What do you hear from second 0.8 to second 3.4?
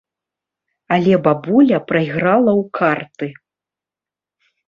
Але бабуля прайграла ў карты.